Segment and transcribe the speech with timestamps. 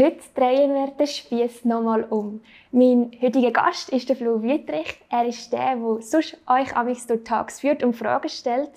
[0.00, 2.40] Heute drehen wir den Spieß nochmal um.
[2.72, 4.98] Mein heutiger Gast ist der Flo Wietrich.
[5.10, 8.70] Er ist der, der sonst euch amigs durch Tags führt und Fragen stellt.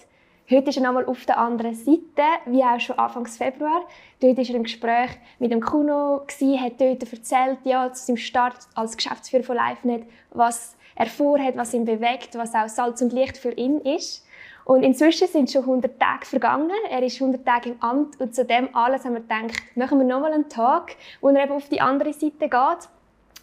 [0.51, 3.83] Heute ist er nochmal auf der anderen Seite, wie auch schon Anfang Februar.
[4.19, 8.57] Dort war er im Gespräch mit dem Kuno, hat dort erzählt, ja, zu seinem Start
[8.75, 13.37] als Geschäftsführer von LiveNet, was er vorhat, was ihn bewegt, was auch Salz und Licht
[13.37, 14.25] für ihn ist.
[14.65, 16.71] Und inzwischen sind schon 100 Tage vergangen.
[16.89, 20.05] Er ist 100 Tage im Amt und zu dem alles haben wir gedacht, machen wir
[20.05, 22.89] nochmal einen Tag, wo er eben auf die andere Seite geht.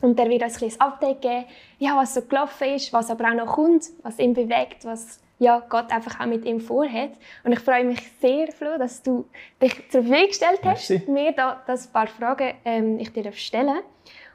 [0.01, 1.45] Und der wird uns ein kleines Update geben,
[1.79, 5.63] ja, was so gelaufen ist, was aber auch noch kommt, was ihn bewegt, was ja,
[5.69, 7.11] Gott einfach auch mit ihm vorhat.
[7.45, 9.27] Und ich freue mich sehr, Flo, dass du
[9.61, 11.11] dich zur Verfügung gestellt hast, Merci.
[11.11, 13.81] mir da das paar Fragen ähm, ich dir stellen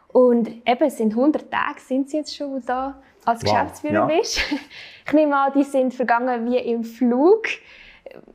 [0.08, 3.52] Und eben, es sind 100 Tage sind sie jetzt schon da als wow.
[3.52, 4.06] Geschäftsführer ja.
[4.06, 4.40] bist.
[5.08, 7.44] Ich nehme an, die sind vergangen wie im Flug.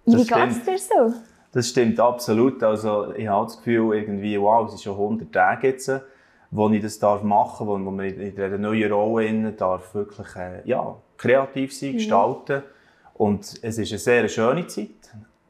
[0.07, 1.15] Wie geht es dir so?
[1.53, 2.63] Das stimmt absolut.
[2.63, 5.91] Also ich habe das Gefühl, irgendwie, wow, es sind schon 100 Tage jetzt,
[6.53, 10.63] wo ich das darf machen darf, wo, man in dieser neuen Rolle darf wirklich äh,
[10.65, 11.95] ja, kreativ sein, mhm.
[11.95, 12.63] gestalten.
[13.15, 14.89] Und es ist eine sehr schöne Zeit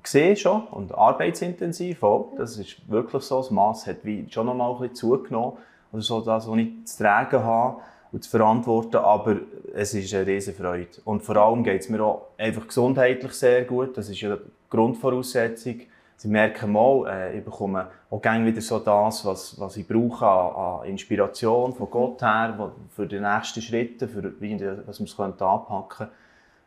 [0.02, 2.32] gesehen schon und arbeitsintensiv auch.
[2.36, 3.38] Das ist wirklich so.
[3.38, 5.58] Das Maß hat wie schon noch mal ein bisschen zugenommen.
[5.92, 9.36] Also so das, was ich zu tragen habe und zu verantworten, aber
[9.74, 10.88] es ist eine riesige Freude.
[11.04, 13.96] Und vor allem geht es mir auch einfach gesundheitlich sehr gut.
[13.96, 15.80] Das ist ja die Grundvoraussetzung.
[16.16, 20.26] Sie merken mal, äh, ich bekomme auch gerne wieder so das, was, was ich brauche
[20.26, 25.06] an, an Inspiration von Gott her, wo, für die nächsten Schritte, für wie, was wir
[25.06, 26.10] es anpacken können.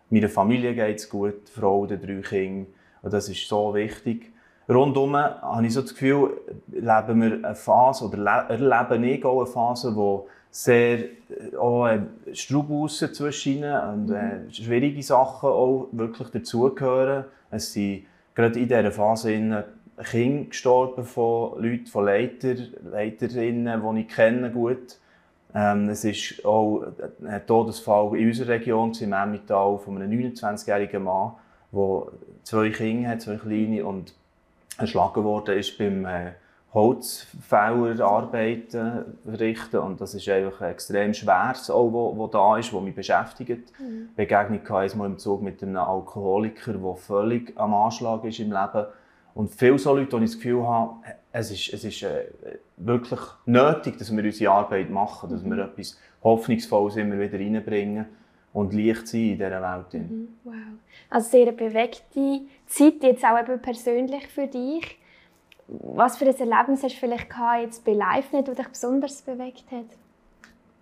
[0.09, 2.67] Meiner Familie geht es gut, die Frau, die drei Kinder.
[3.03, 4.31] Das ist so wichtig.
[4.69, 6.39] Rundum habe ich so das Gefühl,
[6.72, 12.02] leben wir eine Phase, oder erleben ich auch eine Phase, wo sehr äh, auch äh,
[12.31, 14.52] Straubussen zwischen und äh, mhm.
[14.52, 17.25] schwierige Sachen auch wirklich dazugehören.
[17.50, 18.06] Es sind
[18.36, 19.64] gerade in dieser Phase in
[20.09, 22.53] Kinder gestorben von Leuten, von Leiter,
[22.84, 25.00] Leiterinnen, die ich kenne gut.
[25.56, 26.84] Ähm, es ist auch
[27.25, 31.34] ein Todesfall in unserer Region im Emmental von einem 29-jährigen Mann,
[31.72, 32.03] der
[32.44, 34.14] zwei Kinder hat, zwei kleine, und
[34.78, 36.31] erschlagen worden ist beim äh,
[36.73, 42.95] Holzfällerarbeiten verrichten und das ist einfach extrem schweres, auch wo, wo da ist, wo mich
[42.95, 43.72] beschäftigt.
[43.79, 44.09] Mhm.
[44.16, 48.88] Begegnung hatte mal im Zug mit einem Alkoholiker, der völlig am Anschlag ist im Leben
[49.35, 50.95] und viele so Leute, die ich das Gefühl habe,
[51.31, 52.25] es ist, es ist äh,
[52.78, 55.59] wirklich nötig, dass wir unsere Arbeit machen, dass wir mhm.
[55.59, 58.05] etwas Hoffnungsvolles immer wieder reinbringen
[58.53, 59.94] und Licht sein in dieser Welt.
[59.94, 60.28] Mhm.
[60.44, 60.53] Wow.
[61.09, 65.00] Also sehr bewegte Zeit, jetzt auch eben persönlich für dich.
[65.68, 69.63] Was für ein Erlebnis hast du vielleicht gehabt, jetzt bei LiveNet, das dich besonders bewegt
[69.72, 69.85] hat?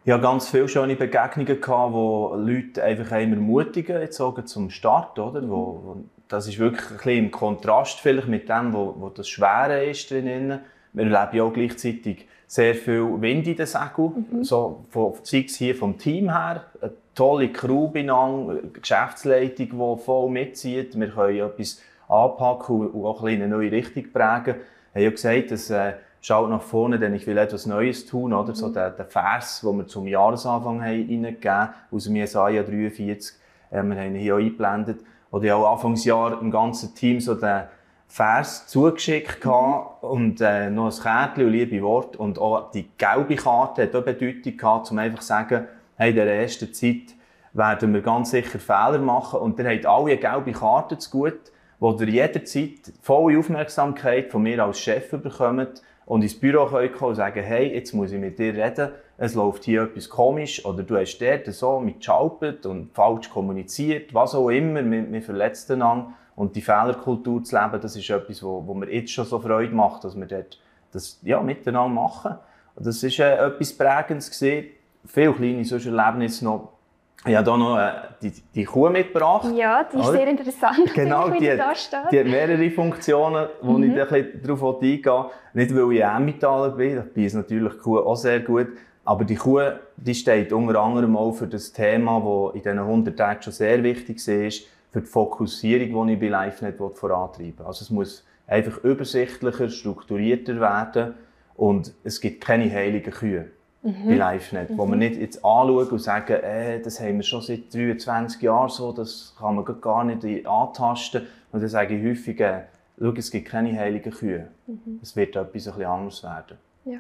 [0.04, 5.20] Ich hatte ganz viele schöne Begegnungen, gehabt, wo Leute einfach immer ermutigen jetzt zum Start.
[5.20, 5.48] Oder?
[5.48, 5.98] Wo, wo,
[6.28, 10.10] das ist wirklich ein bisschen im Kontrast vielleicht mit dem, wo, wo das Schwere ist
[10.10, 10.62] drinnen.
[10.94, 14.44] Wir erleben ja auch gleichzeitig sehr viel Wind in den Segeln, mhm.
[14.44, 20.30] so von, sei es hier vom Team her, eine tolle Crew eine Geschäftsleitung, die voll
[20.30, 21.00] mitzieht.
[21.00, 24.56] Wir können etwas anpacken und auch ein eine neue Richtung prägen.
[24.94, 28.34] Ich habe ja gesagt, dass äh, schaut nach vorne, denn ich will etwas Neues tun,
[28.34, 28.50] oder?
[28.50, 28.56] Mhm.
[28.56, 33.36] So der, der Vers, den wir zum Jahresanfang haben aus dem Jesaja 43,
[33.72, 35.00] äh, wir haben ihn hier auch eingeblendet,
[35.32, 37.64] oder ja auch Anfangsjahr im ganzen Team so den
[38.08, 39.52] Vers zugeschickt mhm.
[40.02, 44.04] und äh, noch ein Kärtchen und liebe Wort und auch die gelbe Karte hat auch
[44.04, 47.16] Bedeutung gehabt, um einfach zu sagen, hey, in der ersten Zeit
[47.54, 51.40] werden wir ganz sicher Fehler machen und ihr habt alle eine gelbe Karte zu gut,
[51.82, 57.16] wo ihr jederzeit volle Aufmerksamkeit von mir als Chef bekommt und ins Büro kommen und
[57.16, 60.96] sagen, hey, jetzt muss ich mit dir reden, es läuft hier etwas komisch oder du
[60.96, 66.14] hast dort so mit geschalpert und falsch kommuniziert, was auch immer, wir, wir verletzen einander.
[66.36, 69.74] Und die Fehlerkultur zu leben, das ist etwas, wo, wo mir jetzt schon so Freude
[69.74, 70.60] macht, dass wir dort
[70.92, 72.36] das ja, miteinander machen.
[72.76, 74.68] Das ist äh, etwas Prägendes gesehen.
[75.06, 76.74] Viele kleine solche Erlebnisse noch
[77.24, 77.92] ich habe hier noch äh,
[78.22, 79.48] die, die Kuh mitgebracht.
[79.56, 80.18] Ja, die ist oder?
[80.18, 82.12] sehr interessant, genau, die, die, da steht.
[82.12, 83.84] die hat mehrere Funktionen, wo mhm.
[83.84, 87.80] ich ein bisschen darauf eingehen Nicht, weil ich Emmentaler bin, da bin ich natürlich die
[87.80, 88.70] Kuh auch sehr gut,
[89.06, 89.62] aber die Kuh
[89.98, 93.84] die steht unter anderem auch für das Thema, das in diesen 100 Tagen schon sehr
[93.84, 99.70] wichtig ist, für die Fokussierung, die ich bei LiveNet vorantreiben Also es muss einfach übersichtlicher,
[99.70, 101.14] strukturierter werden
[101.56, 104.08] und es gibt keine heiligen Kühe mhm.
[104.08, 104.78] bei LiveNet, mhm.
[104.78, 108.70] wo man nicht jetzt anschauen und sagen, äh, das haben wir schon seit 23 Jahren
[108.70, 111.28] so, das kann man gar nicht antasten.
[111.52, 112.64] Und dann sage ich häufig, äh,
[113.00, 114.48] schau, es gibt keine heiligen Kühe.
[114.68, 115.00] Mhm.
[115.02, 116.58] Es wird etwas ein bisschen anders werden.
[116.86, 117.00] Ja.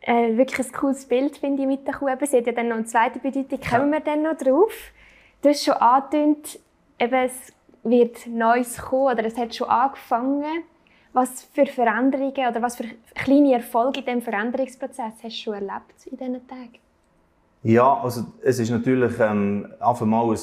[0.00, 2.08] Äh, wirklich ein cooles Bild, finde ich, mit der Kuh.
[2.22, 3.98] Sie hat ja dann noch eine zweite Bedeutung, kommen ja.
[3.98, 4.92] wir dann noch drauf.
[5.42, 6.60] Du hast schon angedeutet,
[6.98, 7.52] eben, es
[7.84, 10.64] wird Neues kommen, oder es hat schon angefangen.
[11.20, 16.06] Was für Veränderungen oder was für kleine Erfolge in diesem Veränderungsprozess hast du schon erlebt
[16.06, 16.78] in diesen Tagen?
[17.64, 20.38] Ja, also es ist natürlich ähm, einfach mal ein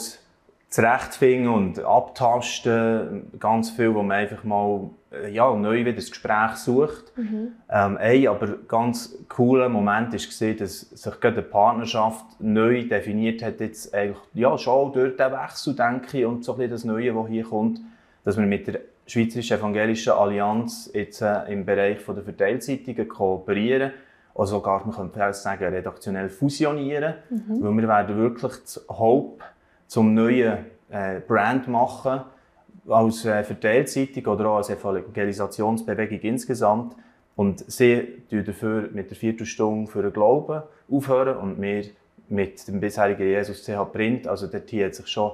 [0.67, 6.57] Zurechtfinden und Abtasten, ganz viel, wo man einfach mal äh, ja, neu wieder das Gespräch
[6.57, 7.13] sucht.
[7.15, 7.53] Mhm.
[7.69, 13.61] Ähm, ein aber ganz cooler Moment war, dass sich gerade die Partnerschaft neu definiert hat,
[13.61, 17.13] jetzt eigentlich, ja, schon durch den Wechsel, denke ich, und so ein bisschen das Neue,
[17.13, 17.79] das hier kommt,
[18.25, 23.91] dass wir mit der Schweizerischen Evangelischen Allianz jetzt äh, im Bereich von der Verteilzeitungen kooperieren.
[24.33, 27.15] Oder sogar, man könnte sagen, redaktionell fusionieren.
[27.29, 27.63] Mhm.
[27.63, 29.43] Weil wir werden wirklich das Hope
[29.87, 32.21] zum neuen äh, Brand machen,
[32.87, 36.95] als äh, Verteilzeitung oder auch als Evangelisationsbewegung insgesamt.
[37.35, 41.85] Und sie tun dafür mit der Viertelstunde für den Glauben aufhören und wir
[42.27, 44.27] mit dem bisherigen Jesus CH Print.
[44.27, 45.33] Also dort hier hat sich schon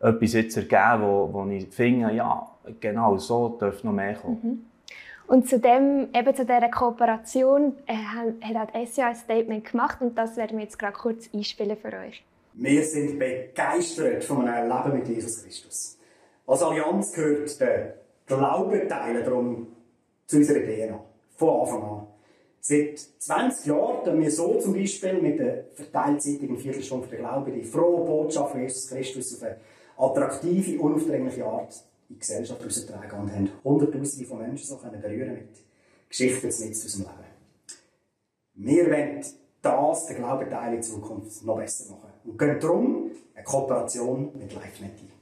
[0.00, 2.48] etwas jetzt ergeben, wo, wo ich finde, ja,
[2.80, 4.40] genau so dürfte noch mehr kommen.
[4.42, 4.64] Mhm.
[5.26, 7.94] Und zu, dem, eben zu dieser Kooperation äh,
[8.52, 11.92] hat auch SCA ein Statement gemacht und das werden wir jetzt gerade kurz einspielen für
[11.92, 12.24] euch.
[12.54, 15.98] Wir sind begeistert von einem Leben mit Jesus Christus.
[16.46, 17.94] Als Allianz gehört der
[18.26, 19.68] Glaubenteil darum
[20.26, 21.00] zu unserer DNA.
[21.36, 22.06] Von Anfang an.
[22.60, 27.54] Seit 20 Jahren haben wir so zum Beispiel mit der verteilzeitigen Viertelstunde für den Glauben
[27.54, 29.56] die frohe Botschaft von Jesus Christus auf eine
[30.00, 35.34] attraktive, unaufdringliche Art in die Gesellschaft herausgetragen und haben Hunderttausende von Menschen so können berühren
[35.34, 35.48] mit
[36.08, 37.30] Geschichten aus unserem Leben.
[38.54, 39.24] Wir wollen
[39.62, 42.10] das, den Glaubenteil in Zukunft, noch besser machen.
[42.24, 45.12] Und gehen darum eine Kooperation mit LiveNet ein.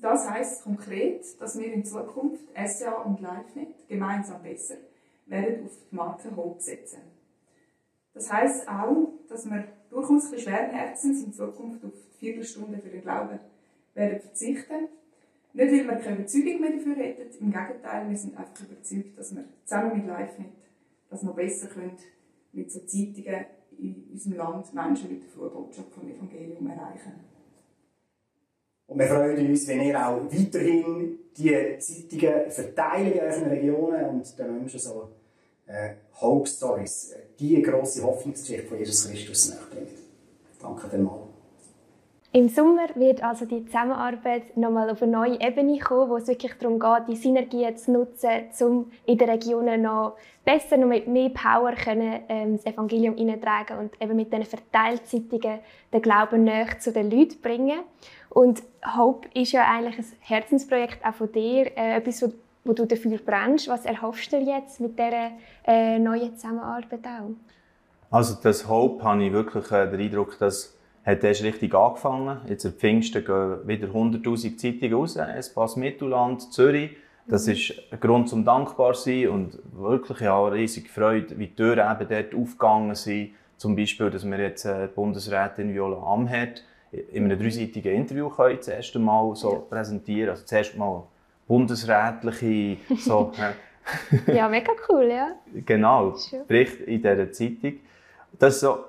[0.00, 4.76] Das heisst konkret, dass wir in Zukunft SCA und LiveNet gemeinsam besser
[5.26, 7.00] werden auf die Marke Hope setzen.
[8.12, 12.88] Das heisst auch, dass wir durchaus ein schweren Herzens in Zukunft auf die Viertelstunde für
[12.88, 13.38] den Glauben
[13.94, 14.88] werden verzichten.
[15.52, 19.34] Nicht, weil wir keine Überzeugung mehr dafür hätten, im Gegenteil, wir sind einfach überzeugt, dass
[19.34, 20.52] wir zusammen mit LiveNet
[21.10, 21.96] das noch besser können,
[22.52, 23.46] mit so Zeitungen
[23.78, 27.12] in unserem Land Menschen mit der frohen Botschaft vom Evangelium erreichen.
[28.86, 34.38] Und wir freuen uns, wenn ihr auch weiterhin die Zeitungen verteilt in euren Regionen und
[34.38, 35.08] den Menschen so
[35.66, 39.98] äh, Hope Stories, äh, die grosse Hoffnungsgeschichte von Jesus Christus nachbringt.
[40.60, 41.28] Danke vielmals.
[42.30, 46.52] Im Sommer wird also die Zusammenarbeit nochmal auf eine neue Ebene kommen, wo es wirklich
[46.60, 48.30] darum geht, die Synergien zu nutzen,
[48.60, 53.78] um in den Regionen noch besser, noch mit mehr Power können, ähm, das Evangelium hineintragen
[53.78, 57.80] und eben mit diesen Verteilzeitungen den Glauben näher zu den Leuten bringen.
[58.28, 58.62] Und
[58.94, 62.32] Hope ist ja eigentlich ein Herzensprojekt auch von dir, äh, etwas, wo,
[62.68, 63.68] wo, du dafür brennst.
[63.68, 65.30] Was erhoffst du jetzt mit dieser
[65.66, 67.30] äh, neuen Zusammenarbeit auch?
[68.10, 70.78] Also das Hope habe ich wirklich äh, den Eindruck, dass
[71.08, 72.38] hat erst richtig angefangen.
[72.48, 75.16] Jetzt am Pfingsten gehen wieder 100'000 Zeitungen raus.
[75.16, 76.90] Espas Mittelland, Zürich.
[77.26, 77.52] Das mhm.
[77.52, 82.08] ist ein Grund zum dankbar sein und wirklich ja, riesig Freude, wie die Türen eben
[82.08, 83.30] dort aufgegangen sind.
[83.56, 88.56] Zum Beispiel, dass wir jetzt äh, die Bundesrätin Viola Amherd in einem dreiseitigen Interview können
[88.56, 90.30] das erste Mal so präsentieren.
[90.30, 91.04] Also zuerst mal
[91.48, 93.32] bundesrätliche so,
[94.26, 95.32] Ja, mega cool, ja.
[95.64, 96.14] Genau,
[96.46, 97.74] Bericht in dieser Zeitung.
[98.38, 98.84] Das ist so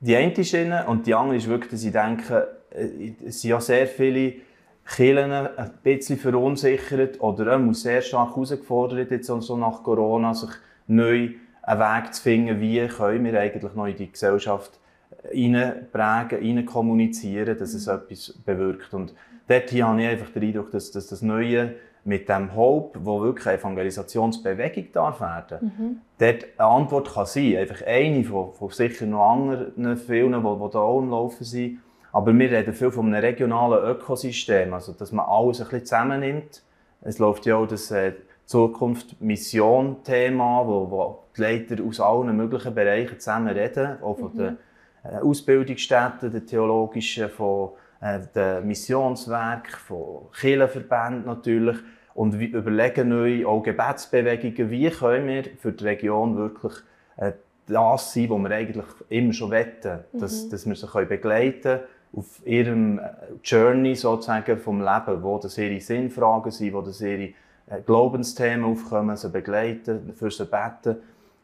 [0.00, 3.60] die eine Schiene und die andere ist wirklich, dass ich denke, äh, es sind ja
[3.60, 4.34] sehr viele
[4.86, 10.50] Kirchen ein bisschen verunsichert oder auch sehr stark herausgefordert, jetzt so nach Corona, sich
[10.86, 11.30] neu
[11.62, 14.78] einen Weg zu finden, wie können wir eigentlich noch in die Gesellschaft
[15.30, 18.94] hineinprägen, hineinkommunizieren, dass es etwas bewirkt.
[18.94, 19.12] Und
[19.48, 21.74] dort hier habe ich einfach den Eindruck, dass, dass das Neue
[22.04, 25.96] mit dem Hope, wo wirklich eine Evangelisationsbewegung darf werden, mhm.
[26.18, 27.56] dort eine Antwort kann sein.
[27.56, 31.80] Einfach eine von, von sicher noch anderen vielen, die, die da auch laufen sind.
[32.12, 36.62] Aber wir reden viel von einem regionalen Ökosystem, also dass man alles ein bisschen zusammennimmt.
[37.02, 38.12] Es läuft ja auch das äh,
[38.46, 44.38] Zukunft-Mission-Thema, wo, wo die Leiter aus allen möglichen Bereichen zusammen reden, auch von mhm.
[44.38, 44.56] den
[45.04, 51.78] äh, Ausbildungsstätten, den theologischen, von äh, den Missionswerken, von Kirchenverbänden natürlich
[52.14, 56.74] und überlegen neu auch Gebetsbewegungen, wie können wir für die Region wirklich
[57.16, 57.32] äh,
[57.66, 60.18] das sein, was wir eigentlich immer schon wetten, mhm.
[60.18, 61.80] dass, dass wir sie können begleiten
[62.12, 63.02] auf ihrem äh,
[63.44, 67.32] Journey sozusagen vom Leben, wo das ihre Sinnfragen sind, wo das ihre
[67.70, 70.96] äh, Glaubensthemen aufkommen, sie begleiten, für sie beten.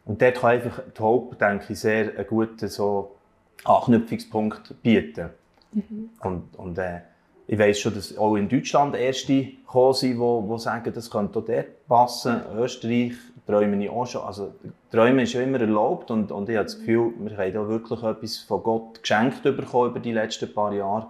[0.06, 3.16] Und dort kann einfach die Hope, denke ich, sehr einen guten so
[3.64, 5.30] Anknüpfungspunkt bieten.
[5.74, 6.10] Mhm.
[6.20, 7.00] Und, und äh,
[7.46, 11.38] ich weiß schon, dass auch in Deutschland Erste gekommen sind, die, die sagen, das könnte
[11.38, 12.40] auch dort passen.
[12.56, 13.12] Österreich
[13.46, 14.22] träume ich auch schon.
[14.22, 14.54] Also,
[14.90, 18.02] Träumen ist ja immer erlaubt und, und ich habe das Gefühl, wir haben da wirklich
[18.02, 21.08] etwas von Gott geschenkt bekommen über die letzten paar Jahre,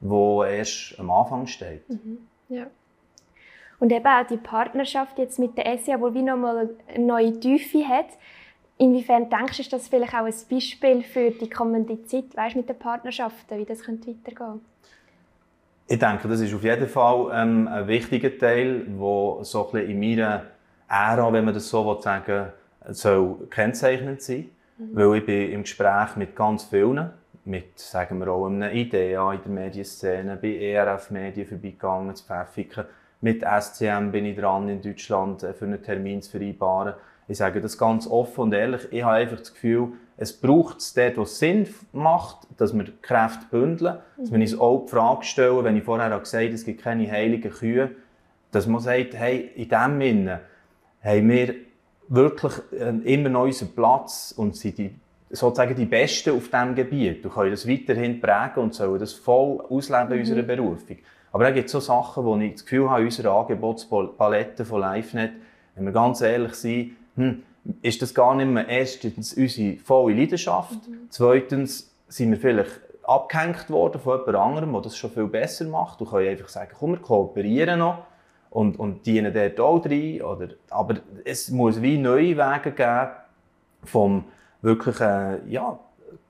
[0.00, 1.88] wo erst am Anfang steht.
[1.88, 2.18] Mhm.
[2.48, 2.66] Ja.
[3.78, 7.88] Und eben auch die Partnerschaft jetzt mit der SIA, wo wie nochmal eine neue Tiefe
[7.88, 8.08] hat.
[8.80, 12.66] Inwiefern denkst du, ist das vielleicht auch ein Beispiel für die kommende Zeit, weißt, mit
[12.66, 14.62] den Partnerschaften, wie das könnte weitergehen
[15.86, 19.90] Ich denke, das ist auf jeden Fall ähm, ein wichtiger Teil, der so ein bisschen
[19.90, 20.44] in meiner
[20.88, 24.48] Ära, wenn man das so sagen will, soll kennzeichnend sein.
[24.78, 24.96] Mhm.
[24.96, 27.10] Weil ich bin im Gespräch mit ganz vielen,
[27.44, 32.86] mit, sagen wir auch einer IDEA in der Medienszene, bei ERF Medien vorbeigegangen, zu Pfäffiken.
[33.20, 36.94] Mit SCM bin ich dran, in Deutschland äh, für einen Termin zu vereinbaren.
[37.30, 38.88] Ich sage das ganz offen und ehrlich.
[38.90, 42.86] Ich habe einfach das Gefühl, es braucht es dort, wo es Sinn macht, dass wir
[43.02, 43.98] Kräfte bündeln.
[44.16, 44.20] Mhm.
[44.22, 47.08] Dass wir uns auch die Frage stellen, wenn ich vorher gesagt habe, es gibt keine
[47.08, 47.92] heiligen Kühe,
[48.50, 50.40] dass man sagt, hey, in dem Sinne
[51.04, 51.54] haben wir
[52.08, 54.96] wirklich äh, immer noch unseren Platz und sind die,
[55.30, 57.24] sozusagen die Besten auf diesem Gebiet.
[57.24, 60.14] Du kannst das weiterhin prägen und sollen das voll ausleben mhm.
[60.14, 60.96] in unserer Berufung.
[61.30, 65.30] Aber es gibt so Sachen, wo ich das Gefühl habe, unsere Angebotspalette von LiveNet,
[65.76, 67.42] wenn wir ganz ehrlich sind, hm,
[67.82, 70.88] ist das gar nicht mehr erstens unsere volle Leidenschaft.
[70.88, 71.06] Mhm.
[71.10, 76.00] Zweitens sind wir vielleicht abgehängt worden von jemand anderem, der das schon viel besser macht.
[76.00, 78.04] Du kannst einfach sagen, komm, wir kooperieren noch
[78.50, 80.22] und, und dienen dort auch rein.
[80.22, 83.10] Oder, aber es muss wie neue Wege geben
[83.84, 84.24] vom
[84.62, 85.78] wirklichen ja,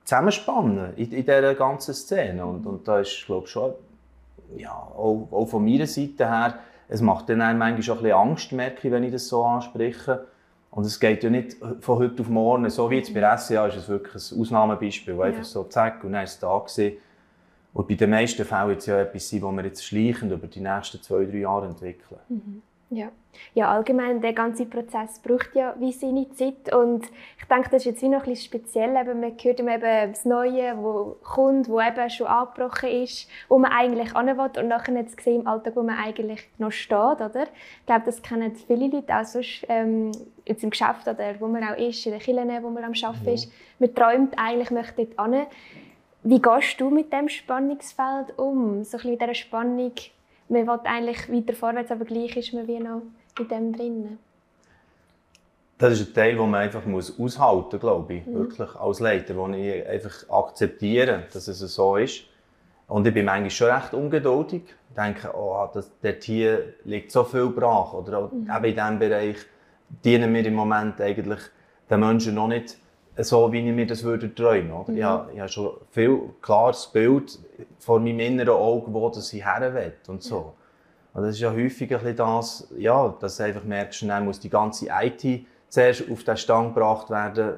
[0.03, 2.45] Zusammenspannen in, in dieser ganzen Szene.
[2.45, 3.73] Und, und da ist, glaube ich, schon,
[4.57, 8.51] ja, auch, auch von meiner Seite her, es macht dann manchmal schon ein bisschen Angst,
[8.51, 10.25] merke ich, wenn ich das so anspreche
[10.71, 13.75] und es geht ja nicht von heute auf morgen, so wie jetzt bei SCA ist
[13.75, 15.27] es wirklich ein Ausnahmebeispiel, wo ja.
[15.27, 16.97] einfach so zack und dann ist es da gewesen.
[17.73, 20.61] Und bei den meisten Fällen wird es ja etwas das wir jetzt schleichend über die
[20.61, 22.19] nächsten zwei, drei Jahre entwickeln.
[22.29, 22.61] Mhm.
[22.93, 23.07] Ja.
[23.53, 27.05] ja, allgemein, der ganze Prozess braucht ja wie seine Zeit und
[27.39, 30.25] ich denke, das ist jetzt wie noch ein bisschen speziell, eben, man hört eben das
[30.25, 34.93] Neue, wo kommt, wo eben schon angebrochen ist, wo man eigentlich hin will und nachher
[34.95, 37.43] jetzt sehen im Alltag, wo man eigentlich noch steht, oder?
[37.43, 40.11] Ich glaube, das kennen viele Leute auch sonst, ähm,
[40.45, 43.25] jetzt im Geschäft oder wo man auch ist, in den Kirchen, wo man am Arbeiten
[43.25, 43.33] ja.
[43.33, 43.49] ist.
[43.79, 45.45] Man träumt eigentlich, möchte dort hin.
[46.23, 48.83] Wie gehst du mit dem Spannungsfeld um?
[48.83, 49.93] So ein bisschen mit dieser Spannung
[50.51, 53.01] man will eigentlich weiter vorwärts, aber gleich ist man wie noch
[53.39, 54.17] in dem drin.
[55.77, 58.33] Das ist ein Teil, den man einfach muss aushalten muss, glaube ich, mhm.
[58.35, 62.23] wirklich als Leiter, wo ich einfach akzeptiere, dass es so ist.
[62.87, 64.63] Und ich bin manchmal schon recht ungeduldig.
[64.89, 67.93] Ich denke, oh, das, dort hier liegt so viel brach.
[67.93, 68.47] Oder mhm.
[68.55, 69.37] eben in diesem Bereich
[70.03, 71.39] dienen wir im Moment eigentlich
[71.89, 72.77] den Menschen noch nicht
[73.17, 74.91] so, wie ich mir das würde träumen würde.
[74.91, 74.97] Mhm.
[74.97, 77.39] Ich, habe, ich habe schon viel klares Bild
[77.79, 80.53] vor meinem inneren Auge, wo das ich her will und so.
[81.13, 84.39] Und das ist ja häufig ein bisschen das, ja, dass du einfach merkst, dann muss
[84.39, 87.55] die ganze IT zuerst auf den Stand gebracht werden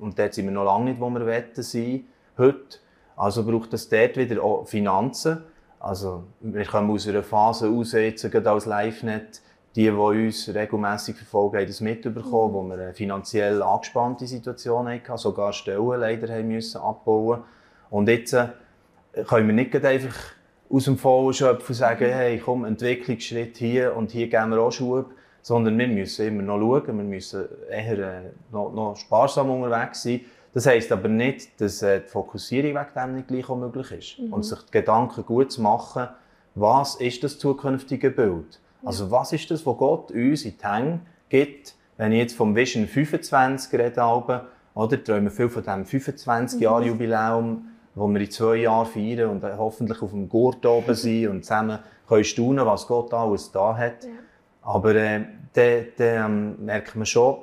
[0.00, 2.04] und dort sind wir noch lange nicht, wo wir wetten sein
[2.38, 2.78] heute.
[3.16, 5.42] Also braucht es dort wieder auch Finanzen.
[5.80, 9.40] Also wir kommen aus einer Phase raus, jetzt gerade als LiveNet,
[9.76, 15.16] die, die uns regelmäßig verfolgen, haben das mitbekommen, wo wir eine finanziell angespannte Situation hatten,
[15.18, 17.42] sogar Stellen leider haben müssen abbauen
[17.90, 18.48] Und jetzt äh,
[19.28, 20.16] können wir nicht einfach
[20.70, 24.72] aus dem Vollen schöpfen und sagen, hey, komm, Entwicklungsschritt hier und hier geben wir auch
[24.72, 25.10] Schub,
[25.42, 30.22] sondern wir müssen immer noch schauen, wir müssen eher äh, noch, noch sparsam unterwegs sein.
[30.54, 34.18] Das heisst aber nicht, dass äh, die Fokussierung wegen dem nicht gleich auch möglich ist.
[34.18, 34.32] Mhm.
[34.32, 36.08] Und sich die Gedanken gut zu machen,
[36.54, 38.58] was ist das zukünftige Bild?
[38.86, 42.54] Also was ist das, was Gott uns in die Hände gibt, wenn ich jetzt vom
[42.54, 46.88] Vision 25 rede, oder träumen viel von dem 25 Jahre mhm.
[46.88, 51.44] Jubiläum, wo wir in zwei Jahren feiern und hoffentlich auf dem Gurt oben sind und
[51.44, 54.04] zusammen können staunen, was Gott alles da hat.
[54.04, 54.10] Ja.
[54.62, 55.24] Aber äh,
[55.54, 57.38] dann, dann ähm, merkt man schon,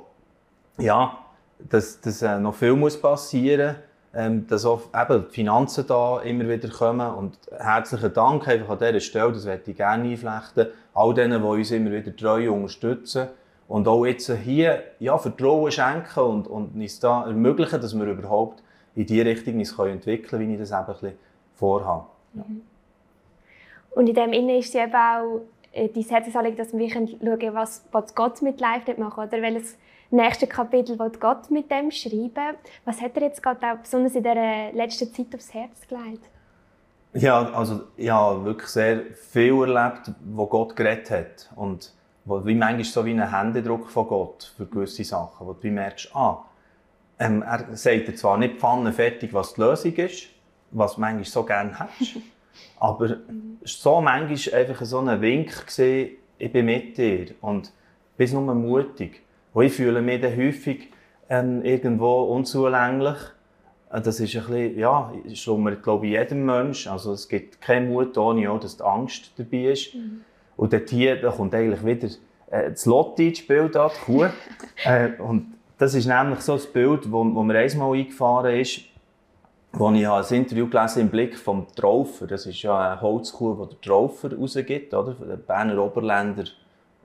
[0.78, 1.18] ja,
[1.58, 6.20] dass, dass äh, noch viel muss passieren muss ähm, dass auch eben die Finanzen da
[6.20, 7.14] immer wieder kommen.
[7.14, 11.48] Und herzlichen Dank einfach an dieser Stelle, das werde ich gerne einflechten, all denen, die
[11.48, 13.28] uns immer wieder treu unterstützen.
[13.66, 18.62] Und auch jetzt hier ja, Vertrauen schenken und, und uns da ermöglichen, dass wir überhaupt
[18.94, 21.12] in die Richtung uns entwickeln können, wie ich das eben ein bisschen
[21.54, 22.06] vorhabe.
[22.34, 22.44] Ja.
[22.46, 22.62] Mhm.
[23.94, 25.40] Und in dem Innen ist es eben auch
[25.72, 29.76] äh, die Herzensanliegen, dass wir schauen können, was, Gott mit Live machen oder welches
[30.14, 32.56] nächste Kapitel will Gott mit dem schreiben.
[32.84, 36.24] Was hat er jetzt gerade auch besonders in der letzten Zeit aufs Herz gelegt?
[37.14, 41.92] Ja, also ich habe wirklich sehr viel erlebt, wo Gott geredet hat und
[42.24, 46.10] wo wie manchmal so wie ein Händedruck von Gott für gewisse Sachen, wo du merkst,
[46.14, 46.44] ah,
[47.20, 50.26] ähm, er sagt dir zwar nicht pfannenfertig, was die Lösung ist,
[50.72, 52.16] was du manchmal so gerne hättest,
[52.80, 53.18] aber
[53.62, 57.72] so manchmal einfach so ein Wink gesehen, ich bin mit dir und
[58.16, 59.23] bist nur mutig.
[59.54, 60.90] Und ich fühle mich dann häufig
[61.30, 63.16] ähm, irgendwo unzulänglich.
[63.90, 66.86] Äh, das ist ein bisschen, ja, schlummert, glaube ich, jedem Mensch.
[66.86, 69.94] Also es gibt keinen Mut ohne auch, dass die Angst dabei ist.
[69.94, 70.20] Mhm.
[70.56, 72.08] Und dort hier, da kommt eigentlich wieder
[72.50, 74.26] äh, das Lotti ins Spiel, da, die Kuh.
[74.84, 78.80] äh, und das ist nämlich so ein Bild, wo, wo mir einmal eingefahren ist,
[79.72, 82.26] wo ich ein Interview gelesen im Blick vom Traufer.
[82.26, 85.14] Das ist ja eine Holzkuh, die der Traufer rausgibt, oder?
[85.14, 86.44] Der Berner Oberländer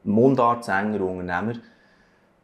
[0.03, 1.59] Mundartsänger, Unternehmer.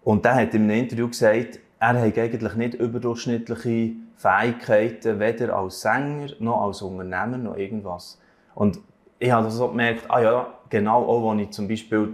[0.05, 5.81] Und der hat in einem Interview gesagt, er hat eigentlich nicht überdurchschnittliche Fähigkeiten, weder als
[5.81, 8.21] Sänger, noch als Unternehmer, noch irgendwas.
[8.53, 8.79] Und
[9.17, 12.13] ich habe so gemerkt, ah ja, genau auch, als ich zum Beispiel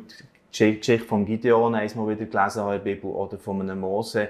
[0.58, 4.30] die Geschichte von Gideon einmal wieder gelesen habe in der Bibel oder von einem Mose,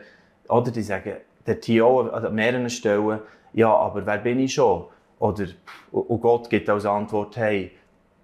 [0.49, 1.13] oder die sagen,
[1.45, 3.19] der Tio an mehreren Stellen,
[3.53, 4.85] ja, aber wer bin ich schon?
[5.19, 5.45] Oder,
[5.91, 7.71] und Gott gibt als Antwort, hey,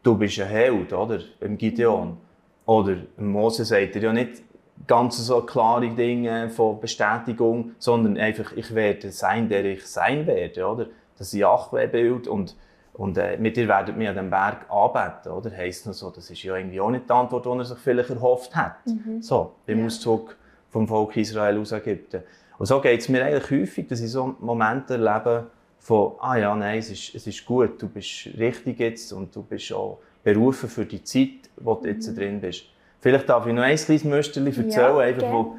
[0.01, 1.19] du bist ein Held, oder?
[1.41, 2.17] Im Gideon.
[2.65, 4.43] Oder Mose sagt er ja nicht
[4.85, 10.67] ganz so klare Dinge von Bestätigung, sondern einfach, ich werde sein, der ich sein werde,
[10.67, 10.87] oder?
[11.17, 12.55] Das Jahwe-Bild und
[12.97, 15.55] und äh, mit dir werdet mir an dem Berg anbeten, oder?
[15.55, 18.09] Heisst noch so, das ist ja irgendwie auch nicht die Antwort, die er sich vielleicht
[18.09, 18.85] erhofft hat.
[18.87, 19.21] Mhm.
[19.21, 19.85] So, beim ja.
[19.85, 20.35] Auszug
[20.71, 22.23] vom Volk Israel aus Ägypten.
[22.57, 25.45] Und so geht es mir eigentlich häufig, dass ich so Momente erlebe
[25.77, 29.43] von, ah ja, nein, es ist, es ist gut, du bist richtig jetzt und du
[29.43, 32.15] bist auch berufen für die Zeit, wo du jetzt mhm.
[32.15, 32.63] drin bist.
[33.07, 35.55] Vielleicht darf ich noch ein kleines Müsterchen erzählen, ja, einfach, wo,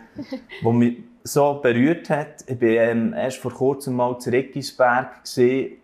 [0.60, 2.44] wo mich so berührt hat.
[2.46, 5.22] Ich war ähm, erst vor kurzem mal zu Rickisberg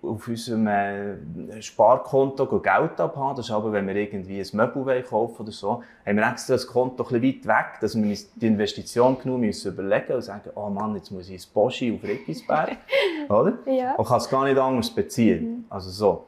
[0.02, 3.36] auf unserem äh, Sparkonto Geld abhaben.
[3.36, 6.66] Das ist aber, wenn wir irgendwie ein Möbel kaufen oder so, haben wir extra das
[6.66, 10.50] Konto ein bisschen weit weg, dass wir uns die Investition genug müssen überlegen und sagen,
[10.56, 12.76] oh Mann, jetzt muss ich ins Boschi auf Rickisberg.
[13.30, 13.54] oder?
[13.64, 13.94] Ja.
[13.94, 15.44] Und kann es gar nicht anders beziehen.
[15.44, 15.64] Mhm.
[15.70, 16.26] Also so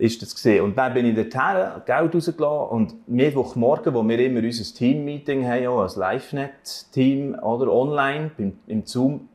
[0.00, 0.64] ist das gesehen.
[0.64, 5.66] Und dann bin ich dorthin, Geld rausgelassen und Mittwochmorgen, wo wir immer unser Team-Meeting haben,
[5.66, 9.28] auch als LiveNet-Team oder online beim, im Zoom.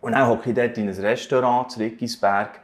[0.00, 2.60] Und dann hocke ich dort in ein Restaurant zu Rickisberg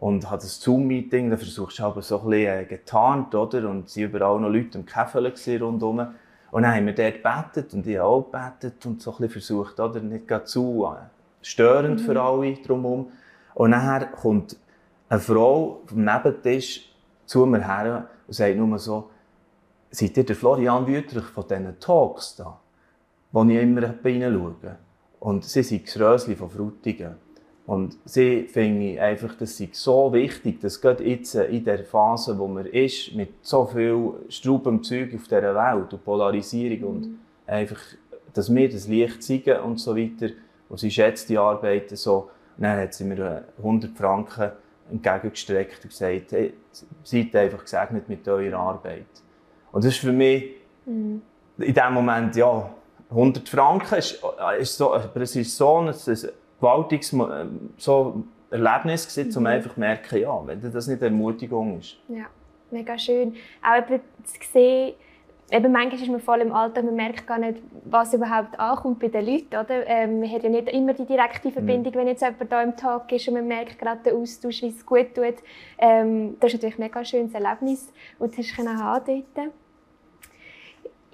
[0.00, 3.68] und habe das Zoom-Meeting, da versuchst du aber so ein bisschen äh, getarnt, oder?
[3.68, 6.06] Und es waren überall noch Leute im Käfele rundherum.
[6.50, 9.32] Und dann haben wir dort gebetet und ich habe auch gebetet und so ein bisschen
[9.32, 10.00] versucht, oder?
[10.00, 11.04] Nicht gerade zu äh,
[11.42, 12.04] störend mhm.
[12.04, 13.10] für alle drumherum.
[13.54, 14.56] Und nachher kommt
[15.08, 16.92] eine Frau vom Nebentisch
[17.26, 19.10] zu mir her und sagt nur so,
[19.90, 22.58] seid ihr der Florian Wüterich von diesen Talks da,
[23.32, 24.76] wo ich immer reinschaue?
[25.20, 27.16] Und sie sind das Rösli von Frutigen.
[27.66, 32.46] Und sie finde einfach, das ist so wichtig, dass gerade jetzt in der Phase, wo
[32.46, 36.86] man ist, mit so viel Straubem Zeug auf dieser Welt und Polarisierung mhm.
[36.86, 37.80] und einfach,
[38.32, 40.32] dass wir das Licht zeigen und so weiter.
[40.70, 42.30] Und sie schätzt die Arbeit so.
[42.56, 44.52] Und dann hat sie mir 100 Franken
[44.90, 46.54] entgegengestreckt und gesagt, hey,
[47.02, 49.06] seid einfach gesegnet mit eurer Arbeit.
[49.72, 50.54] Und das ist für mich
[50.86, 51.22] mhm.
[51.58, 52.70] in dem Moment, ja,
[53.10, 54.22] 100 Franken ist,
[54.58, 56.18] ist so, aber es ist so ein, ein
[56.60, 57.16] gewaltiges
[57.78, 59.36] so Erlebnis gewesen, mhm.
[59.36, 61.96] um einfach zu merken, ja, wenn das nicht Ermutigung ist.
[62.08, 62.26] Ja,
[62.70, 63.34] mega schön.
[63.62, 64.94] Auch zu sehen,
[65.50, 69.08] eben manchmal ist man voll im Alter, man merkt gar nicht, was überhaupt ankommt bei
[69.08, 69.56] den Leuten.
[69.56, 69.86] Oder?
[69.86, 71.98] Ähm, man hat ja nicht immer die direkte Verbindung, mhm.
[71.98, 74.84] wenn jetzt jemand hier im Tag ist und man merkt gerade den Austausch, wie es
[74.84, 75.36] gut tut.
[75.78, 79.52] Ähm, das ist natürlich ein mega schönes Erlebnis, das du hast dort.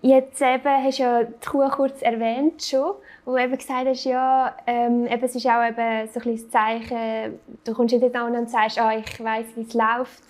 [0.02, 2.92] Jetzt eben, hast du ja die Kuh kurz erwähnt schon,
[3.24, 7.38] wo du eben gesagt hast, ja, ähm, eben, es ist auch eben so ein Zeichen,
[7.64, 10.22] du kommst nicht an und sagst, ah, ich weiss, wie es läuft.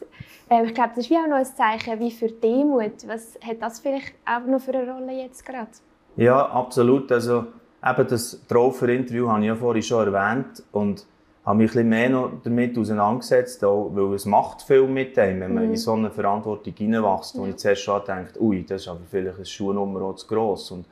[0.48, 3.06] Ähm, ich glaube, das ist wie auch noch ein Zeichen wie für Demut.
[3.06, 5.70] Was hat das vielleicht auch noch für eine Rolle jetzt gerade?
[6.16, 7.10] Ja, absolut.
[7.10, 7.46] Also
[7.84, 11.06] eben das Traufer-Interview habe ich ja vorhin schon erwähnt und
[11.44, 15.40] habe mich ein bisschen mehr noch damit auseinandergesetzt, auch, weil es macht viel mit dem,
[15.40, 15.70] wenn man mhm.
[15.70, 17.50] in so eine Verantwortung hineinwächst, wo ja.
[17.50, 20.70] ich zuerst schon denke, ui, das ist aber vielleicht eine Schuhnummer auch zu gross.
[20.70, 20.86] Und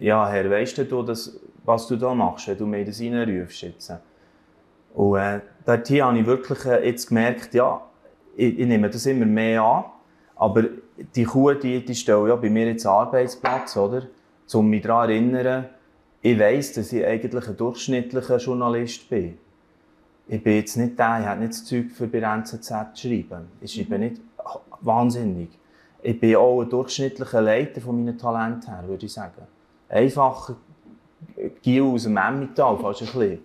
[0.00, 3.92] ja, Herr, weißt du, das, was du da machst, wenn du mir das reinrufst jetzt?
[4.94, 7.82] Und äh, dort habe ich wirklich äh, jetzt gemerkt, ja,
[8.36, 9.84] ich, ich, nehme das immer mehr an,
[10.36, 10.64] aber
[11.14, 14.02] die Kuh, die, die stelle ja bei mir jetzt Arbeitsplatz, oder?
[14.52, 15.66] Um mich daran zu erinnern,
[16.22, 19.38] ich weiss, dass ich eigentlich ein durchschnittlicher Journalist bin
[20.28, 23.48] ich bin jetzt nicht der, ich habe nicht das Zeug für bei NZZ zu schreiben.
[23.60, 24.04] Ich schreibe mhm.
[24.04, 24.20] nicht
[24.80, 25.50] wahnsinnig.
[26.02, 29.46] Ich bin auch ein durchschnittlicher Leiter von meinen Talenten her, würde ich sagen.
[29.88, 30.52] Einfach
[31.62, 33.38] Giel aus dem Emmental, fast ein bisschen.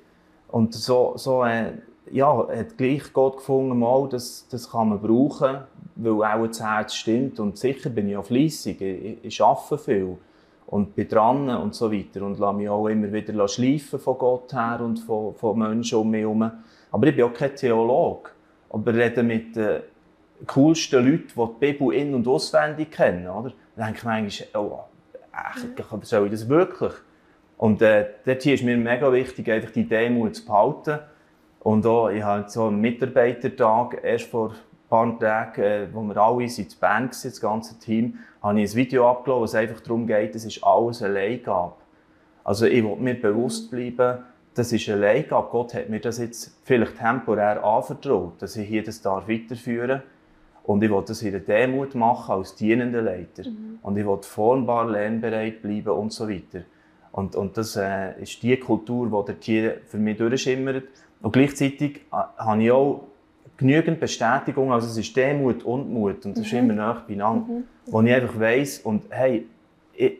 [0.49, 1.73] Und so, so äh,
[2.12, 5.60] ja, hat gleich Gott gefunden, mal, das, das kann man brauchen,
[5.95, 7.39] weil auch das Herz stimmt.
[7.39, 10.17] Und sicher bin ich auch fleissig, ich, ich arbeite viel
[10.67, 14.54] und bin dran und so weiter und lasse mich auch immer wieder schleifen von Gott
[14.54, 16.49] her und von, von Menschen um mich herum.
[16.91, 18.30] Aber ich bin auch kein Theologe.
[18.69, 19.82] Aber rede mit den
[20.47, 23.27] coolsten Leuten, die die Bibel in- und auswendig kennen.
[23.27, 23.51] Oder?
[23.75, 24.80] Dann denke ich manchmal, oh,
[25.34, 26.94] echt, soll ich das wirklich?
[27.58, 31.00] Und äh, dort hier ist mir mega wichtig, einfach die Demut zu behalten.
[31.60, 34.56] Und auch, ich habe so einen Mitarbeitertag erst vor
[34.91, 38.76] paar Tagen, äh, wo wir alle in Bern waren, das ganze Team, habe ich ein
[38.76, 41.76] Video abgeladen, wo es einfach darum geht, es ist alles eine Leihgabe.
[42.44, 44.20] Also ich will mir bewusst bleiben,
[44.54, 45.48] das ist eine Leihgabe.
[45.50, 50.02] Gott hat mir das jetzt vielleicht temporär anvertraut, dass ich hier das darf weiterführen
[50.63, 53.50] und ich will das in der Demut machen als dienender Leiter.
[53.50, 53.80] Mhm.
[53.82, 56.63] Und ich will formbar, lernbereit bleiben und so weiter.
[57.12, 60.84] Und, und das äh, ist die Kultur, die hier für mich durchschimmert.
[61.21, 63.04] Und gleichzeitig äh, habe ich auch
[63.58, 66.45] genügend Bestätigung, also es ist Demut und Mut und das mhm.
[66.45, 67.63] ist immer nah beieinander, mhm.
[67.86, 69.45] wo ich einfach weiss und hey,
[69.93, 70.13] ich,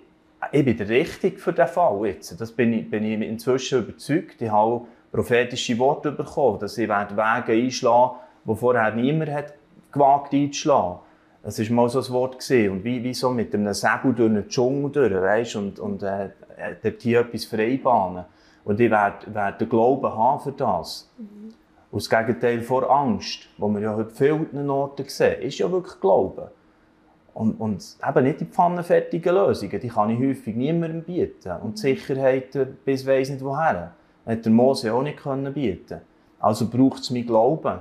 [0.52, 2.40] ich bin der Richtige für diesen Fall jetzt.
[2.40, 4.42] Das bin ich, bin ich inzwischen überzeugt.
[4.42, 9.54] Ich habe prophetische Worte bekommen, dass ich Wege einschlagen werde, die vorher niemand hat
[9.92, 11.00] gewagt einzuschlagen.
[11.44, 12.40] Das war mal so ein Wort.
[12.40, 12.72] Gewesen.
[12.72, 15.56] Und wie, wie so mit einem Segel durch einen Dschungel durch, weißt?
[15.56, 16.30] und, und äh,
[16.82, 18.26] dort hier etwas freibahnen.
[18.64, 21.12] Und ich werde, werde den Glauben haben für das.
[21.18, 21.54] Mhm.
[21.92, 26.00] Und das Gegenteil vor Angst, wo wir ja heute vielen Orten sehen, ist ja wirklich
[26.00, 26.48] Glauben.
[27.34, 31.52] Und, und eben nicht die pfannenfertigen Lösungen, die kann ich häufig niemandem bieten.
[31.62, 33.94] Und die Sicherheit bis weiss nicht woher.
[34.26, 36.02] Hat der Mose auch nicht können bieten
[36.40, 37.80] Also braucht es mein Glauben.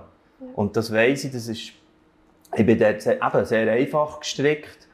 [0.55, 1.73] Und das weiss ich, das ist,
[2.55, 4.89] ich bin dort sehr, eben sehr einfach gestrickt,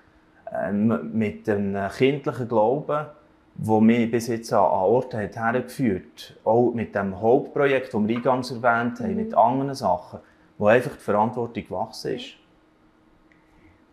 [0.53, 3.07] äh, mit einem kindlichen Glauben,
[3.55, 8.51] wo mich bis jetzt an, Orte hat hergeführt Auch mit dem Hauptprojekt, das wir eingangs
[8.51, 9.17] erwähnt haben, mhm.
[9.17, 10.21] mit anderen Sachen,
[10.59, 12.35] wo einfach die Verantwortung gewachsen ist.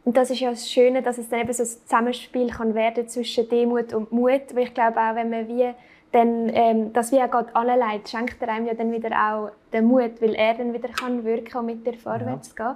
[0.05, 3.07] Und das ist ja das Schöne, dass es dann eben so ein Zusammenspiel kann werden
[3.07, 4.53] zwischen Demut und Mut.
[4.53, 5.73] Weil ich glaube auch, wenn man wie
[6.11, 9.85] dann, ähm, dass wie auch Gott anleitet, schenkt er einem ja dann wieder auch den
[9.85, 12.73] Mut, weil er dann wieder kann wirken und mit dir vorwärts ja.
[12.73, 12.75] gehen.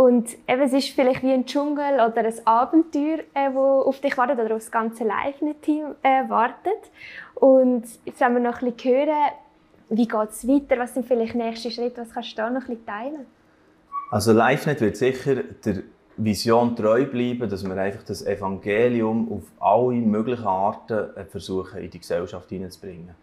[0.00, 4.38] Und eben, es ist vielleicht wie ein Dschungel oder ein Abenteuer, äh, auf dich wartet
[4.38, 6.90] oder auf das ganze Live-Team äh, wartet.
[7.34, 9.32] Und jetzt wollen wir noch ein bisschen hören,
[9.90, 12.68] wie geht es weiter, was sind vielleicht nächste Schritte, was kannst du da noch ein
[12.68, 13.26] bisschen teilen?
[14.10, 15.34] Also LiveNet wird sicher
[15.66, 15.82] der
[16.16, 21.90] Vision treu bleiben, dass wir einfach das Evangelium auf alle möglichen Arten äh, versuchen, in
[21.90, 23.14] die Gesellschaft hineinzubringen.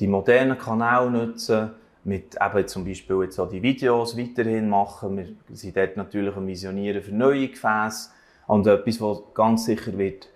[0.00, 1.70] Die modernen Kanäle nutzen,
[2.04, 5.16] mit eben zum Beispiel jetzt auch die Videos weiterhin machen.
[5.16, 8.10] Wir sind dort natürlich am Visionieren für neue Gefäße.
[8.46, 10.28] Und etwas, was ganz sicher wird,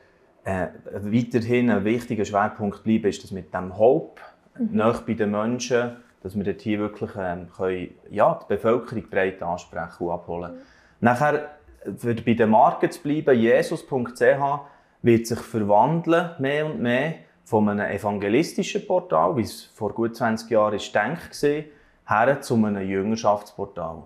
[0.44, 4.20] äh, weiterhin ein wichtiger Schwerpunkt bleiben, ist das mit dem Hope,
[4.58, 4.68] mhm.
[4.72, 9.42] nach bei den Menschen, dass wir dort hier wirklich ähm, können, ja, die Bevölkerung breit
[9.42, 10.52] ansprechen und abholen.
[10.52, 10.58] Mhm.
[11.00, 11.50] Nachher
[11.96, 14.60] für bei den Marken zu bleiben, jesus.ch
[15.02, 20.50] wird sich verwandeln, mehr und mehr, von einem evangelistischen Portal, wie es vor gut 20
[20.50, 24.02] Jahren ist gedacht war, her zu einem Jüngerschaftsportal.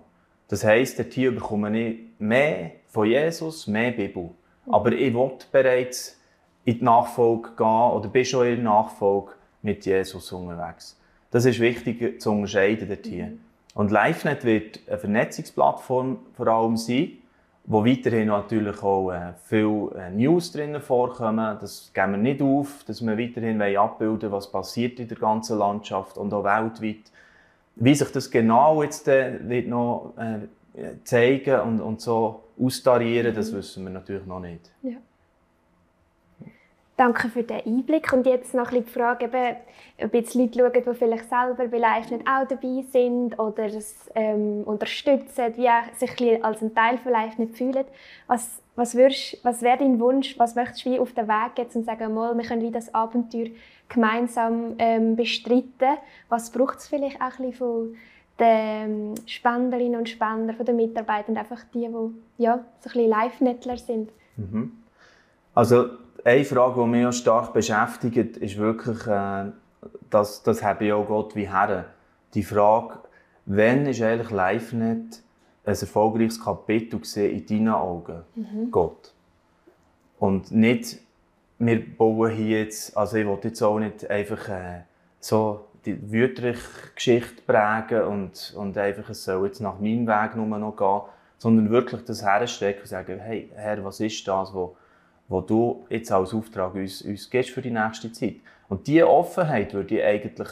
[0.47, 4.31] Das heisst, dort hier bekomme ich mehr von Jesus, mehr Bibel.
[4.69, 6.19] Aber ich will bereits
[6.65, 10.99] in die Nachfolge gehen oder bin schon in der Nachfolge mit Jesus unterwegs.
[11.31, 13.33] Das ist wichtig zu unterscheiden dort hier.
[13.73, 17.11] Und LiveNet wird eine Vernetzungsplattform vor allem sein,
[17.69, 21.57] wo weiterhin natürlich auch äh, viele äh, News drinnen vorkommen.
[21.59, 26.17] Das geben wir nicht auf, dass wir weiterhin abbilden was passiert in der ganzen Landschaft
[26.17, 27.11] und auch weltweit.
[27.75, 33.51] Wie sich das genau jetzt äh, wird noch äh, zeigen und, und so austarieren, das
[33.51, 33.57] mhm.
[33.57, 34.71] wissen wir natürlich noch nicht.
[34.81, 34.97] Ja.
[36.97, 38.11] Danke für den Einblick.
[38.11, 39.29] Und jetzt noch ein die Frage,
[40.03, 44.63] ob jetzt Leute schauen, die vielleicht selber Live nicht auch dabei sind oder es ähm,
[44.65, 47.85] unterstützen, wie sich als ein Teil von Live nicht fühlen.
[48.25, 51.85] Was, was, was wäre dein Wunsch, was möchtest du wie auf den Weg gehen und
[51.85, 53.49] sagen, mal, wir können wie das Abenteuer
[53.89, 55.99] gemeinsam ähm, bestreiten?
[56.29, 57.95] Was braucht es vielleicht auch ein bisschen von
[58.39, 63.77] den Spenderinnen und Spender, von den Mitarbeitern, einfach die, die ja, so ein bisschen Live-Nettler
[63.77, 64.09] sind?
[64.35, 64.71] Mhm.
[65.53, 65.89] Also
[66.27, 69.45] eine Frage, die mich auch stark beschäftigt, ist wirklich, äh,
[70.09, 71.85] das, das habe ich auch Gott wie Herren.
[72.33, 72.99] Die Frage,
[73.45, 75.23] wann ist eigentlich LiveNet
[75.63, 78.71] ein erfolgreiches Kapitel in deinen Augen, mhm.
[78.71, 79.13] Gott?
[80.19, 80.97] Und nicht,
[81.59, 84.81] wir bauen hier jetzt, also ich will jetzt auch nicht einfach äh,
[85.21, 90.75] so die Wüterich-Geschichte prägen und, und einfach, es soll jetzt nach meinem Weg nur noch
[90.75, 91.01] gehen,
[91.37, 94.71] sondern wirklich das herstrecken und sagen, hey, Herr, was ist das, was
[95.27, 98.35] wo du jetzt als Auftrag uns, uns gibst für die nächste Zeit.
[98.69, 100.49] Und diese Offenheit würde ich eigentlich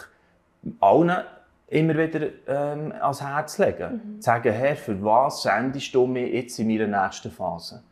[0.80, 1.24] allen
[1.68, 4.02] immer wieder ähm, ans Herz legen.
[4.18, 4.22] Mhm.
[4.22, 7.84] Sagen, Herr, für was sendest du mich jetzt in meiner nächsten Phase?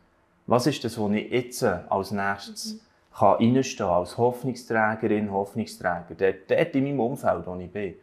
[0.46, 3.18] Was ist das, was ich jetzt als nächstes mhm.
[3.18, 7.94] kann reinstehen kann, als Hoffnungsträgerin, Hoffnungsträger, dort, dort in meinem Umfeld, wo ich bin.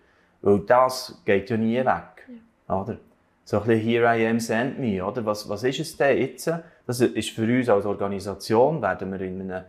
[0.41, 2.27] Weil das geht ja nie weg.
[2.67, 2.81] Ja.
[2.81, 2.97] Oder?
[3.43, 5.25] So ein bisschen Here I am, send me, oder?
[5.25, 6.51] Was, was ist es denn jetzt?
[6.91, 9.63] Das ist für uns als Organisation, werden wir in einem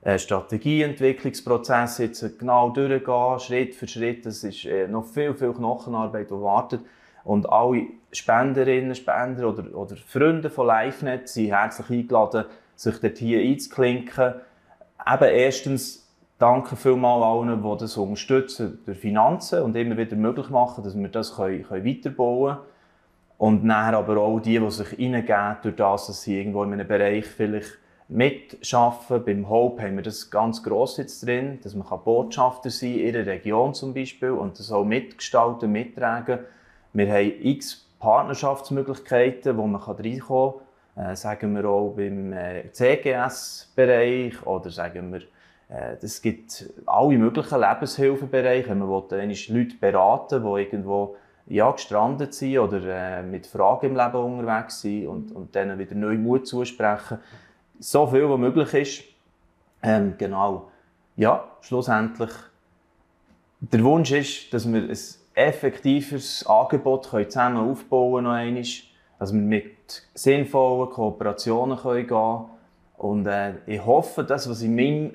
[0.00, 4.24] äh, Strategieentwicklungsprozess jetzt genau durchgehen, Schritt für Schritt.
[4.24, 6.82] Das ist äh, noch viel, viel Knochenarbeit, die wartet.
[7.24, 12.44] Und alle Spenderinnen, Spender oder, oder Freunde von LiveNet sind herzlich eingeladen,
[12.76, 14.34] sich dort hier einzuklinken.
[15.04, 20.84] Eben erstens danke vielmals allen, die das unterstützen durch Finanzen und immer wieder möglich machen,
[20.84, 22.66] dass wir das können, können weiterbauen können.
[23.38, 26.86] Und nachher aber auch die, die sich reingeben, durch das, dass sie irgendwo in einem
[26.86, 29.24] Bereich vielleicht mitschaffen.
[29.24, 33.06] Beim Hope haben wir das ganz gross jetzt drin, dass man Botschafter sein kann, in
[33.06, 36.40] ihrer Region zum Beispiel, und das auch mitgestalten, mittragen.
[36.92, 40.54] Wir haben x Partnerschaftsmöglichkeiten, wo man reinkommen
[40.96, 41.12] kann.
[41.12, 45.20] Äh, sagen wir auch beim äh, CGS-Bereich oder sagen wir,
[45.68, 48.74] äh, es gibt alle möglichen Lebenshilfebereiche.
[48.74, 51.16] Man will Leute beraten, die irgendwo
[51.48, 55.94] ja, gestrandet sind oder äh, mit Fragen im Leben unterwegs sind und, und denen wieder
[55.94, 57.18] neu Mut zusprechen.
[57.78, 59.04] So viel, was möglich ist.
[59.82, 60.70] Ähm, genau.
[61.16, 62.30] Ja, schlussendlich.
[63.60, 64.96] Der Wunsch ist, dass wir ein
[65.34, 68.64] effektives Angebot können zusammen aufbauen können,
[69.18, 72.44] dass wir mit sinnvollen Kooperationen können gehen können.
[72.98, 75.14] Und äh, ich hoffe, dass was in meinem,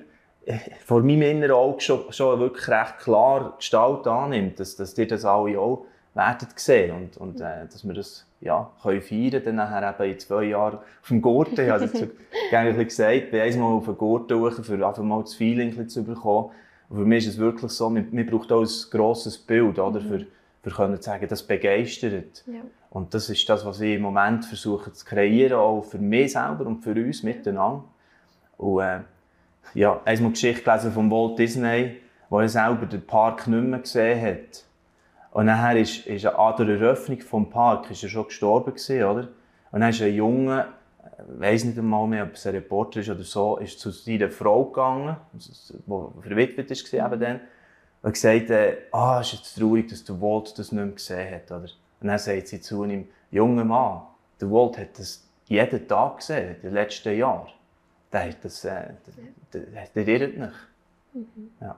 [0.84, 5.24] vor meinem inneren Auge schon, schon wirklich recht klar Gestalt annimmt, dass, dass ihr das
[5.24, 9.94] alle auch werden sehen und, und äh, dass wir das ja, können feiern dann nachher
[9.98, 11.60] eben in zwei Jahren auf dem Gurten.
[11.60, 11.88] Ich habe
[12.50, 16.50] gerne gesagt, bin einmal auf den Gurten hoch, für einfach mal das Feeling zu bekommen.
[16.88, 20.00] Und für mich ist es wirklich so, man, man braucht auch ein grosses Bild, oder,
[20.00, 20.08] mhm.
[20.08, 20.26] für,
[20.62, 22.44] für können zu sagen, das begeistert.
[22.46, 22.60] Ja.
[22.90, 26.66] Und das ist das, was ich im Moment versuche zu kreieren, auch für mich selber
[26.66, 27.84] und für uns miteinander.
[28.56, 29.00] Und äh,
[29.72, 31.96] ja, einmal Geschichte gelesen von Walt Disney,
[32.28, 34.64] wo er selber den Park nicht mehr gesehen hat.
[35.34, 39.28] Und nachher ist, ist an der Eröffnung des Parks ist er schon gestorben gewesen, oder?
[39.72, 40.68] Und dann ist ein Junge,
[41.02, 44.30] ich weiss nicht einmal mehr, ob es ein Reporter ist oder so, ist zu seiner
[44.30, 47.40] Frau gegangen, die verwitwet war eben dann,
[48.02, 51.50] und gesagt, äh, ah, ist jetzt traurig, dass der Walt das nicht mehr gesehen hat,
[51.50, 51.68] oder?
[52.00, 54.02] Und dann sagt sie zu ihm, junger Mann,
[54.40, 57.48] der Walt hat das jeden Tag gesehen, in den letzten Jahren.
[58.12, 58.92] Der hat das, äh,
[59.52, 60.52] der, der, der irrt nicht.
[61.12, 61.50] Mhm.
[61.60, 61.76] Ja.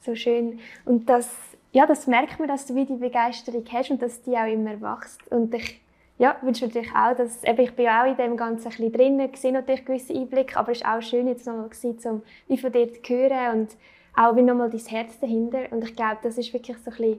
[0.00, 0.58] So schön.
[0.84, 1.30] Und das
[1.72, 4.80] ja, das merkt man, dass du wie die Begeisterung hast und dass die auch immer
[4.80, 5.20] wächst.
[5.30, 5.80] Und ich
[6.18, 9.30] ja, wünsche natürlich auch, dass, eben, ich bin auch in dem Ganzen ein bisschen drin,
[9.34, 11.70] sehe natürlich gewisse Einblicke, aber es war auch schön, jetzt nochmal
[12.04, 13.76] um wie von dir zu hören und
[14.14, 15.60] auch wie nochmal dein Herz dahinter.
[15.70, 17.18] Und ich glaube, das ist wirklich so ein bisschen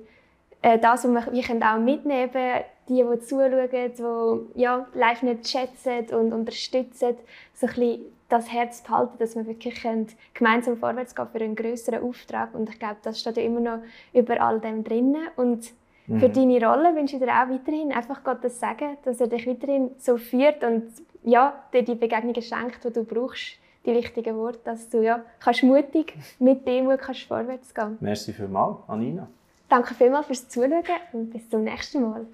[0.61, 5.49] äh, das, was wir, wir auch mitnehmen können, die, die zuschauen, die ja, live nicht
[5.49, 7.15] schätzen und unterstützen,
[7.53, 9.85] so ein bisschen das Herz behalten, dass wir wirklich
[10.33, 12.53] gemeinsam vorwärts gehen für einen größeren Auftrag.
[12.55, 13.79] Und ich glaube, das steht ja immer noch
[14.11, 15.27] über all dem drinnen.
[15.35, 15.71] Und
[16.07, 16.19] mhm.
[16.19, 19.45] für deine Rolle wünsche ich dir auch weiterhin einfach Gott das sagen, dass er dich
[19.45, 20.91] weiterhin so führt und
[21.23, 25.63] ja, dir die Begegnungen schenkt, die du brauchst, die wichtigen Worte, dass du ja kannst
[25.63, 27.97] mutig mit Demut kannst vorwärts gehen.
[27.99, 29.27] Merci vielmals, Anina.
[29.69, 32.25] Danke vielmals fürs Zuschauen und bis zum nächsten Mal.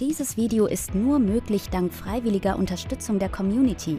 [0.00, 3.98] Dieses Video ist nur möglich dank freiwilliger Unterstützung der Community.